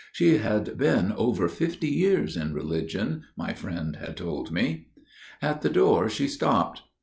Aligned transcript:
She 0.13 0.37
had 0.39 0.79
been 0.79 1.11
over 1.11 1.47
fifty 1.47 1.89
years 1.89 2.35
in 2.35 2.55
Religion, 2.55 3.21
my 3.37 3.53
friend 3.53 3.97
had 3.97 4.17
told 4.17 4.51
me. 4.51 4.87
"At 5.43 5.61
the 5.61 5.69
door 5.69 6.09
she 6.09 6.27
stopped. 6.27 6.81